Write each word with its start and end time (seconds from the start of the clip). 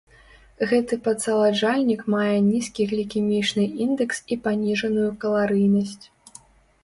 Гэты 0.69 0.97
падсаладжальнік 1.07 2.01
мае 2.13 2.37
нізкі 2.45 2.87
глікемічны 2.93 3.63
індэкс 3.85 4.17
і 4.37 4.37
паніжаную 4.47 5.11
каларыйнасць. 5.25 6.05